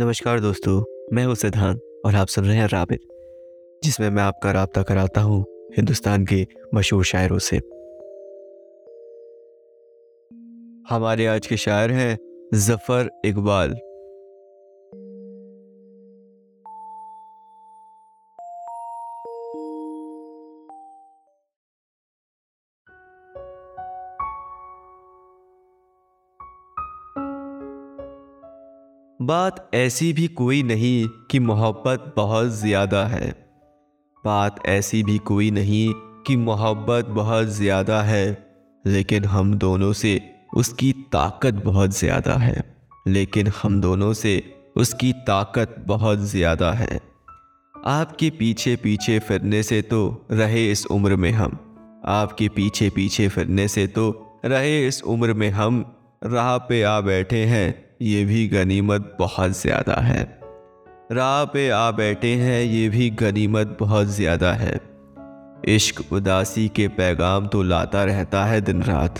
नमस्कार 0.00 0.40
दोस्तों, 0.40 0.84
मैं 1.12 1.24
हूँ 1.26 1.34
सिद्धांत 1.34 2.02
और 2.06 2.14
आप 2.14 2.26
सुन 2.26 2.44
रहे 2.44 2.56
हैं 2.56 2.66
राबित, 2.66 3.00
जिसमें 3.84 4.10
मैं 4.10 4.22
आपका 4.22 4.52
रबता 4.52 4.82
कराता 4.82 5.20
हूँ 5.20 5.44
हिंदुस्तान 5.76 6.26
के 6.26 6.46
मशहूर 6.74 7.04
शायरों 7.04 7.38
से। 7.38 7.56
हमारे 10.94 11.26
आज 11.26 11.46
के 11.46 11.56
शायर 11.56 11.90
हैं 11.90 12.18
ज़फ़र 12.54 13.10
इकबाल। 13.24 13.74
बात 29.20 29.70
ऐसी 29.74 30.12
भी 30.12 30.26
कोई 30.28 30.62
नहीं 30.62 31.08
कि 31.30 31.38
मोहब्बत 31.38 32.12
बहुत 32.16 32.48
ज़्यादा 32.48 33.04
है। 33.06 33.30
बात 34.24 34.66
ऐसी 34.66 35.02
भी 35.02 35.18
कोई 35.18 35.50
नहीं 35.50 35.92
कि 36.26 36.36
मोहब्बत 36.36 37.06
बहुत 37.06 37.46
ज़्यादा 37.46 38.00
है, 38.02 38.46
लेकिन 38.84 39.24
हम 39.24 39.54
दोनों 39.54 39.92
से 39.92 40.20
उसकी 40.56 40.92
ताकत 40.92 41.54
बहुत 41.54 41.90
ज़्यादा 41.90 42.34
है। 42.34 42.62
लेकिन 43.08 43.46
हम 43.62 43.80
दोनों 43.80 44.12
से 44.12 44.42
उसकी 44.76 45.12
ताकत 45.12 45.74
बहुत 45.78 46.18
ज़्यादा 46.18 46.72
है। 46.72 47.00
आपके 47.74 48.30
पीछे 48.30 48.76
पीछे 48.76 49.18
फिरने 49.18 49.62
से 49.62 49.82
तो 49.82 50.26
रहे 50.30 50.70
इस 50.72 50.86
उम्र 50.86 51.16
में 51.16 51.30
हम। 51.32 51.58
आपके 52.04 52.48
पीछे 52.48 52.90
पीछे 52.90 53.28
फिरने 53.28 53.68
से 53.68 53.86
तो 53.86 54.40
रहे 54.44 54.86
इस 54.86 55.02
उम्र 55.02 55.34
में 55.34 55.50
हम। 55.50 55.84
राह 56.24 56.56
पे 56.58 56.82
आ 56.82 57.00
बैठे 57.00 57.44
हैं। 57.44 57.87
ये 58.02 58.24
भी 58.24 58.46
गनीमत 58.48 59.16
बहुत 59.18 59.50
ज़्यादा 59.50 59.94
है। 59.94 60.40
राह 61.12 61.44
पे 61.44 61.68
आ 61.70 61.90
बैठे 61.90 62.34
हैं, 62.34 62.62
ये 62.62 62.88
भी 62.88 63.10
गनीमत 63.10 63.76
बहुत 63.80 64.06
ज़्यादा 64.06 64.52
है। 64.52 64.80
इश्क 65.68 66.12
उदासी 66.12 66.68
के 66.68 66.88
पैगाम 66.88 67.46
तो 67.46 67.62
लाता 67.62 68.04
रहता 68.04 68.44
है 68.44 68.60
दिन 68.60 68.82
रात। 68.82 69.18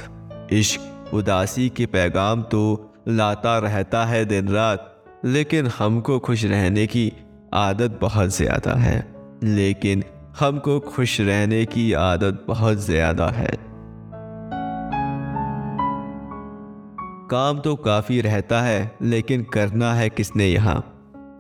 इश्क 0.52 1.14
उदासी 1.14 1.68
के 1.68 1.86
पैगाम 1.86 2.42
तो 2.42 2.92
लाता 3.08 3.58
रहता 3.58 4.04
है 4.04 4.24
दिन 4.24 4.48
रात। 4.48 5.04
लेकिन 5.24 5.66
हमको 5.66 6.18
खुश 6.18 6.44
रहने 6.44 6.86
की 6.86 7.12
आदत 7.54 7.98
बहुत 8.00 8.28
ज़्यादा 8.28 8.74
है। 8.74 8.98
लेकिन 9.44 10.04
हमको 10.40 10.80
खुश 10.80 11.20
रहने 11.20 11.64
की 11.64 11.92
आदत 11.92 12.44
बहुत 12.48 12.78
ज़्यादा 12.78 13.26
है। 13.26 13.67
काम 17.30 17.58
तो 17.58 17.76
काफ़ी 17.76 18.20
रहता 18.20 18.60
है, 18.62 18.98
लेकिन 19.02 19.42
करना 19.42 19.94
है 19.94 20.08
किसने 20.08 20.46
यहाँ? 20.46 20.80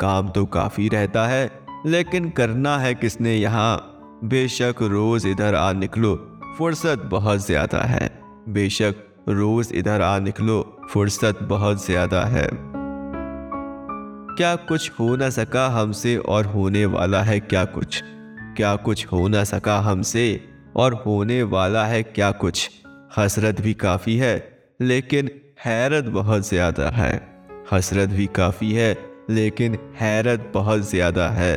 काम 0.00 0.28
तो 0.28 0.44
काफ़ी 0.46 0.88
रहता 0.88 1.26
है, 1.26 1.50
लेकिन 1.86 2.30
करना 2.30 2.78
है 2.78 2.94
किसने 2.94 3.34
यहाँ? 3.36 3.94
बेशक 4.24 4.74
रोज़ 4.82 5.28
इधर 5.28 5.54
आ 5.54 5.72
निकलो, 5.72 6.40
फुर्सत 6.58 6.98
बहुत 6.98 7.46
ज़्यादा 7.46 7.78
है। 7.78 8.22
बेशक 8.48 8.94
रोज़ 9.28 9.74
इधर 9.74 10.02
आ 10.02 10.18
निकलो, 10.18 10.78
फुर्सत 10.90 11.38
बहुत 11.42 11.86
ज़्यादा 11.86 12.24
है। 12.24 12.48
क्या 14.36 14.56
कुछ 14.56 14.90
हो 14.90 15.16
ना 15.16 15.30
सका 15.30 15.66
हमसे 15.68 16.16
और 16.16 16.46
होने 16.46 16.86
वाला 16.86 17.22
है 17.22 17.40
क्या 17.40 17.64
कुछ? 17.64 18.02
क्या 18.56 18.76
कुछ 18.76 19.06
हो 19.06 19.28
ना 19.28 19.44
सका 19.44 19.78
हमसे 19.78 20.48
और 20.76 20.94
होने 20.94 21.42
वाला 21.42 21.86
है 21.86 22.02
क्या 22.02 22.30
कुछ? 22.30 22.70
हसरत 23.16 23.60
भी 23.60 23.74
काफ़ी 23.74 24.16
है, 24.16 24.58
लेकिन 24.80 25.30
हैरत 25.64 26.04
बहुत 26.04 26.48
ज़्यादा 26.48 26.88
है। 26.88 27.42
हसरत 27.72 28.08
भी 28.08 28.26
काफ़ी 28.26 28.72
है, 28.72 28.96
लेकिन 29.30 29.78
हैरत 30.00 30.50
बहुत 30.54 30.80
ज़्यादा 30.80 31.28
है। 31.28 31.56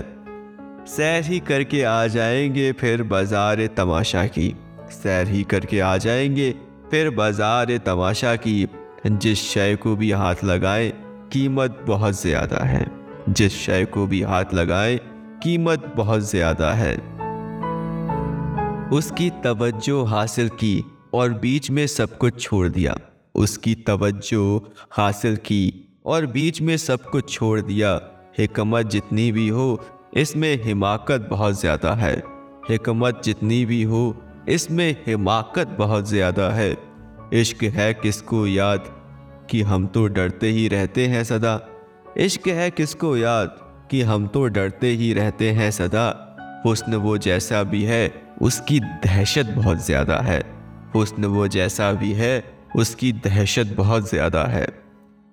सैर 0.87 1.23
ही 1.23 1.39
करके 1.39 1.83
आ 1.83 2.07
जाएँगे, 2.07 2.71
फिर 2.71 3.03
बाज़ार 3.03 3.67
तमाशा 3.67 4.25
की। 4.25 4.55
सैर 4.91 5.27
ही 5.27 5.43
करके 5.43 5.79
आ 5.79 5.97
जाएँगे, 5.97 6.55
फिर 6.91 7.09
बाज़ार 7.09 7.77
तमाशा 7.77 8.35
की। 8.35 8.67
जिस 9.07 9.41
शय 9.41 9.75
को 9.75 9.95
भी 9.95 10.11
हाथ 10.11 10.43
लगाए, 10.43 10.89
कीमत 11.31 11.83
बहुत 11.87 12.21
ज़्यादा 12.21 12.63
है। 12.65 12.85
जिस 13.29 13.59
शय 13.59 13.85
को 13.85 14.07
भी 14.07 14.21
हाथ 14.21 14.53
लगाए, 14.53 14.99
कीमत 15.43 15.93
बहुत 15.95 16.21
ज़्यादा 16.21 16.71
है। 16.71 16.95
उसकी 18.89 19.29
तवज्जो 19.29 20.03
हासिल 20.03 20.49
की 20.49 20.83
और 21.13 21.33
बीच 21.33 21.71
में 21.71 21.87
सब 21.87 22.17
कुछ 22.17 22.41
छोड़ 22.41 22.67
दिया। 22.67 22.97
उसकी 23.35 23.75
तवज्जो 23.87 24.73
हासिल 24.91 25.35
की 25.35 25.63
और 26.05 26.25
बीच 26.25 26.61
में 26.61 26.75
सब 26.77 27.09
कुछ 27.09 27.33
छोड़ 27.33 27.59
दिया। 27.61 27.99
हिकमत 28.37 28.85
जितनी 28.85 29.31
भी 29.31 29.47
हो, 29.49 29.83
इसमें 30.17 30.63
हिमाकत 30.63 31.27
बहुत 31.29 31.59
ज़्यादा 31.59 31.93
है। 31.93 32.15
हिकमत 32.69 33.21
जितनी 33.25 33.65
भी 33.65 33.81
हो, 33.83 34.15
इसमें 34.49 34.95
हिमाकत 35.07 35.75
बहुत 35.79 36.07
ज़्यादा 36.07 36.49
है। 36.49 36.75
इश्क 37.33 37.63
है 37.63 37.93
किसको 37.93 38.45
याद 38.47 38.85
कि 39.51 39.61
हम 39.61 39.87
तो 39.87 40.05
डरते 40.07 40.47
ही 40.47 40.67
रहते 40.67 41.07
हैं 41.07 41.23
सदा? 41.23 41.59
इश्क 42.17 42.47
है 42.47 42.69
किसको 42.71 43.15
याद 43.17 43.55
कि 43.91 44.01
हम 44.01 44.27
तो 44.27 44.45
डरते 44.47 44.87
ही 44.87 45.13
रहते 45.13 45.51
हैं 45.51 45.69
सदा? 45.71 46.07
हुस्न 46.65 46.95
वो 46.95 47.17
जैसा 47.17 47.63
भी 47.63 47.83
है, 47.83 48.13
उसकी 48.41 48.79
दहशत 48.79 49.53
बहुत 49.55 49.85
ज़्यादा 49.85 50.17
है। 50.19 50.41
हुस्न 50.95 51.25
वो 51.25 51.47
जैसा 51.47 51.91
भी 51.93 52.11
है 52.13 52.60
उसकी 52.75 53.11
दहशत 53.13 53.67
बहुत 53.67 54.09
ज़्यादा 54.09 54.43
है। 54.43 54.67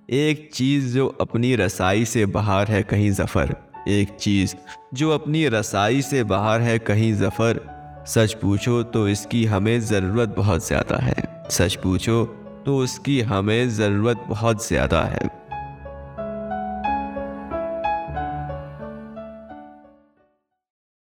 एक 0.08 0.48
चीज़ 0.54 0.94
जो 0.94 1.06
अपनी 1.20 1.54
रसाई 1.56 2.04
से 2.04 2.26
बाहर 2.26 2.68
है, 2.68 2.82
कहीं 2.82 3.10
ज़फ़र। 3.10 3.54
एक 3.88 4.16
चीज़ 4.16 4.54
जो 4.94 5.10
अपनी 5.10 5.46
रसाई 5.48 6.02
से 6.02 6.24
बाहर 6.24 6.60
है, 6.60 6.78
कहीं 6.78 7.12
ज़फ़र। 7.14 7.60
सच 8.06 8.34
पूछो 8.34 8.82
तो 8.82 9.08
इसकी 9.08 9.44
हमें 9.44 9.80
ज़रूरत 9.80 10.28
बहुत 10.28 10.66
ज़्यादा 10.66 10.96
है। 10.96 11.46
सच 11.50 11.74
पूछो 11.74 12.24
तो 12.66 12.76
उसकी 12.78 13.20
हमें 13.20 13.68
ज़रूरत 13.70 14.24
बहुत 14.28 14.66
ज़्यादा 14.68 15.02
है। 15.02 15.37